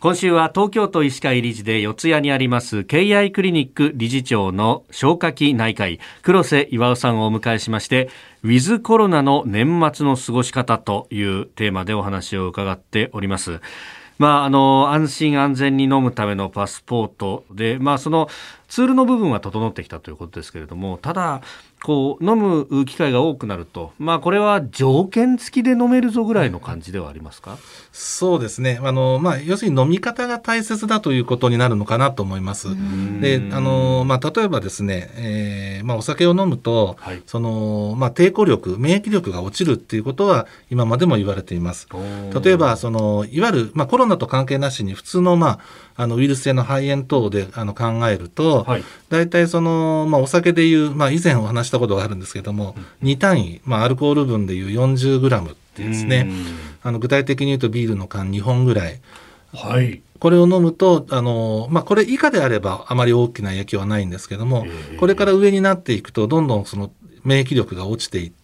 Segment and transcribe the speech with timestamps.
[0.00, 8.08] 今週は東京都医師会理事で四谷にあります敬愛クリニック理事長の消化器内科医黒瀬岩尾さんをお迎えしまして
[8.44, 13.60] ウィズコロナの年末の過ごし方というテーマでお話を伺っております。
[14.18, 18.28] まあ、あの安心安全に飲むためのパスポートで、まあ、その
[18.68, 21.40] ツールの部分は整ってきたということですけれどもただ
[21.82, 27.56] こう飲む機会が多くなると、まあ、これは条件付きで飲めるぞぐらいの感じではありますか？
[27.92, 28.80] そうですね。
[28.82, 32.68] あの、まあ、要するに飲み方が大切だということになるのかなと思います。
[33.20, 41.86] であの、まあ、例えばですね、えーまあ、お酒を飲むと、はい、そのまあ、抵抗力免疫力が落ちるっていうことは今までも言われています。
[42.42, 45.60] 例えばそのいわゆる、まあ、コロナと関係なしに普通の,、ま
[45.94, 56.28] あ、あのウイルス性の肺炎等であの考えると、はい、大体その、まあ、お酒でいう、まあ、以前お話したことがあるんですけども、うん、2単位、まあ、アルコール分でいう 40g ってですね。
[56.82, 59.00] あの具体的に言うとビールの缶2本ぐらい。
[59.54, 60.02] はい。
[60.18, 64.66] これを飲むとあの、まあ、これ以下であればあまり大きな影響はないんですけども、
[64.98, 66.90] これから上になっていくとどんどんその
[67.24, 68.37] 免疫力が落ちていって、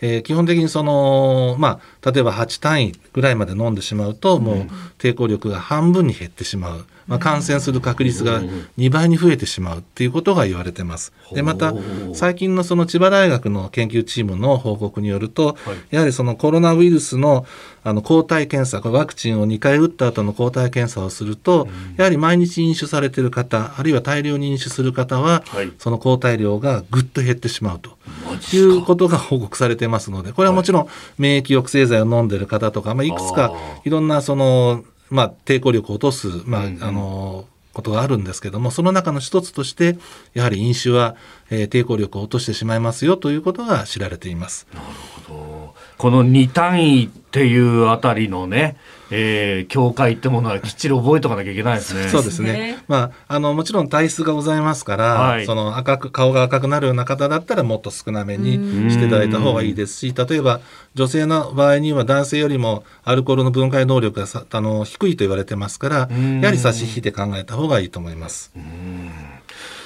[0.00, 4.56] えー、基本的にその、まあ、例えば8単位ぐらいまで飲んでしまうと、もう
[4.98, 6.86] 抵抗力が半分に減ってしまう。
[7.06, 8.40] まあ、感染する確率が
[8.78, 11.12] 2倍に増えてしまうっていうことが言われてます。
[11.32, 11.74] でまた
[12.14, 15.56] 最近のその千葉大学の研究チームの報告によると、
[15.90, 17.46] やはりそのコロナウイルスの
[17.84, 25.42] あの抗体検査ワクチンを2回打った後の抗体検査をすると、やはり毎日飲酒されてる方あるいは大量に飲酒する方は、
[25.78, 27.98] その抗体量がぐっと減ってしまうと
[28.34, 30.88] いうことが報告されてますのでこれはもちろん
[31.18, 33.52] 免疫抑制剤を飲んでる方とか、まあ、いくつか
[33.84, 33.90] い。
[33.90, 39.98] ろんなそのまあ、抵抗力を落とす、まあ、あのことがあるんですけどもその中の一つとして
[40.32, 41.16] やはり飲酒は、
[41.50, 44.66] えー、抵抗力を落としてしまいますよということが知られています。
[44.72, 44.86] なる
[45.26, 45.74] ほど。
[45.98, 48.76] この2単位っていうあたりのね
[49.12, 52.08] えー、境界ってものはきっちり覚えておかなきゃいけないですね。
[52.10, 52.78] そうですね。
[52.88, 60.60] まあ、あの、もちろん体質がございますから、はい、その赤く、顔が赤くなるような方だったらもっと少なめにしていただいた方がいいですし、例えば
[60.94, 65.96] 女性の場合には男性よりもアルコールの分解能力がさあの低いと言われてますから、
[66.40, 68.52] やはり差し引いて考えた方がいいと思います。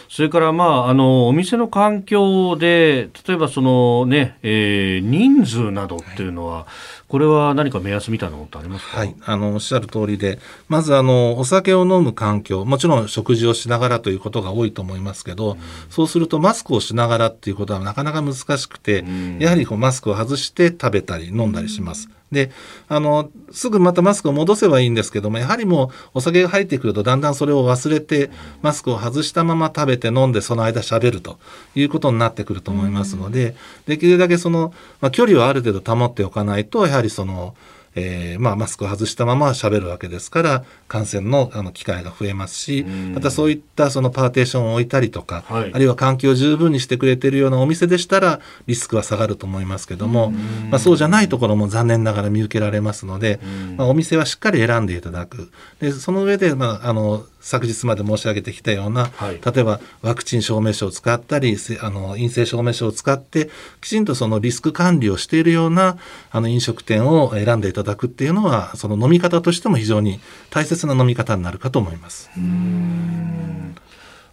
[0.08, 6.64] それからまああのお店の環境で例えばそのね、えー、人数などっていうのは、はい
[7.08, 15.58] これは何か目安みたいなものってありますか、はい、あのおっしゃる通りでまずあのお酒を飲む環境もちろん食事をしながらということが多いと思いますけど、うん、
[15.90, 22.08] そうするとマスクをしながらっていうことはなかなか難しくて、うん、やはりこうマスクを外して食べたり飲んだりします。
[22.32, 22.50] で
[22.88, 28.30] あのすぐまたマスクを戻せばいいんですけどもやはりもうお酒が入ってくるとだんだんそれを忘れて
[28.62, 31.38] マスクを外したまま食べて飲んでその間しゃべると
[31.76, 33.54] いうことになってくると思いますので、
[33.86, 37.54] できるだけその、まあ、距離をある程度保っておかないとやはりその
[37.96, 50.30] えー、まあ、マスクを外したまま喋るわけですから感染のあの機会が増えますしまたそういったそのパーテーションを置いたりとか、はい、あるいは環境を十分にしてくれているようなお店でしたらリスクは下がると思いますけども、
[50.70, 53.40] まあ、そうじゃないところも残念ながら見受けられますので、
[53.78, 55.50] まあ、お店はしっかり選んでいただく。
[55.80, 65.96] でその上で、まあ、あの昨日まで申し上げてきたような、はい、例えばワクチン証明書を使ったりあの陰性証明書を使ってきちんとそのリスク管理をしているような
[66.32, 70.18] あの飲食店を選んでいただくっていうのはその飲み方としても非常に
[70.50, 72.30] 大切な飲み方になるかと思います。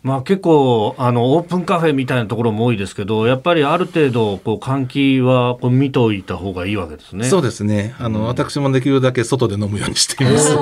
[0.04, 7.24] まあ、結構あのオープンカフェみたいなところも多いですけどやっぱりある程度こう換気はこう見ておいた方がいいわけですね。
[7.24, 10.58] そうですねあの、うん、私もできるだけ外で飲むようにしています。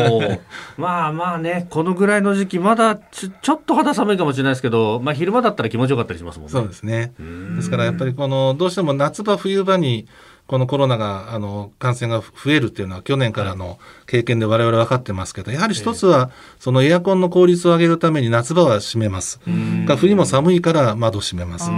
[0.78, 6.52] まあまあねこのぐらいの時期まだちちょっと肌寒いかもしれないですけど、まあ、昼間だったら気持ちよかったりしますもんね。
[6.52, 7.12] そうですね
[7.56, 10.06] ですからやっぱりこのどうしても夏場冬場に
[10.50, 13.78] このコロナがあの感染が増えるっていうのは去年からの
[14.08, 19.38] 経験で我々分かってますけどやはり一つはそのエアコンの効率を上げるために夏場は閉めます。
[19.84, 21.70] が冬も寒いから窓閉めます。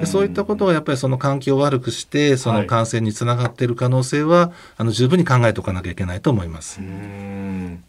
[0.00, 6.78] でそういったことはやっぱりその環境を悪くしてその感染につながっている可能性は、あの十分に考えておかなきゃいけないと思います。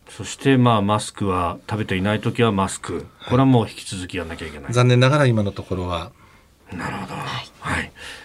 [0.09, 3.05] そしてまあマスクは食べていない時はマスク。
[3.27, 6.13] これはもう引き続きやらなきゃいけない、残念ながら今のところは。
[6.71, 7.15] なるほど。
[7.15, 7.51] はい。
[7.59, 7.80] はい、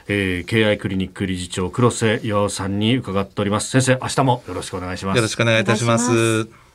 [0.09, 3.71] えー、敬愛クリニック理事長黒瀬洋さんに伺っております。
[3.71, 5.17] 先生、明日もよろしくお願いします。
[5.17, 6.66] よろしくお願いいたします。